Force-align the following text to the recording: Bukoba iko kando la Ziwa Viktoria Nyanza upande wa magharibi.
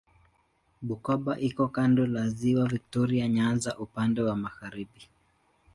Bukoba 0.87 1.31
iko 1.49 1.65
kando 1.75 2.03
la 2.13 2.23
Ziwa 2.37 2.65
Viktoria 2.73 3.25
Nyanza 3.35 3.77
upande 3.85 4.19
wa 4.27 4.35
magharibi. 4.43 5.01